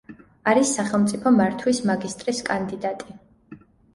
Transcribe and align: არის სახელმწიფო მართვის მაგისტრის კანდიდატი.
არის 0.51 0.71
სახელმწიფო 0.77 1.33
მართვის 1.35 1.81
მაგისტრის 1.89 2.41
კანდიდატი. 2.47 3.17